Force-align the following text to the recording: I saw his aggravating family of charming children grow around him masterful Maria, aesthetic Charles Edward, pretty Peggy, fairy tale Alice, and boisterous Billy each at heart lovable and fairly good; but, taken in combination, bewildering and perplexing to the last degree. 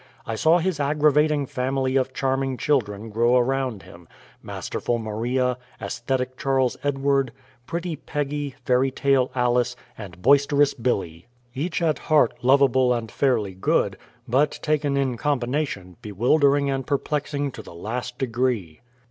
I 0.25 0.33
saw 0.33 0.57
his 0.57 0.79
aggravating 0.79 1.45
family 1.45 1.95
of 1.95 2.11
charming 2.11 2.57
children 2.57 3.11
grow 3.11 3.37
around 3.37 3.83
him 3.83 4.07
masterful 4.41 4.97
Maria, 4.97 5.59
aesthetic 5.79 6.39
Charles 6.39 6.75
Edward, 6.83 7.31
pretty 7.67 7.95
Peggy, 7.97 8.55
fairy 8.65 8.89
tale 8.89 9.29
Alice, 9.35 9.75
and 9.95 10.19
boisterous 10.19 10.73
Billy 10.73 11.27
each 11.53 11.83
at 11.83 11.99
heart 11.99 12.33
lovable 12.41 12.91
and 12.95 13.11
fairly 13.11 13.53
good; 13.53 13.95
but, 14.27 14.57
taken 14.63 14.97
in 14.97 15.17
combination, 15.17 15.97
bewildering 16.01 16.67
and 16.67 16.87
perplexing 16.87 17.51
to 17.51 17.61
the 17.61 17.75
last 17.75 18.17
degree. 18.17 18.81